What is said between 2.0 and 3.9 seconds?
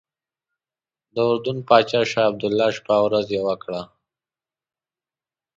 شاه عبدالله شپه او ورځ یوه کړه.